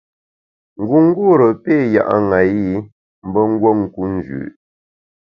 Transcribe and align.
Ngungûre 0.81 1.47
péé 1.63 1.83
ya’ 1.93 2.03
ṅayi 2.29 2.69
mbe 3.27 3.41
nguo 3.51 3.69
nku 3.81 4.01
njü. 4.13 4.41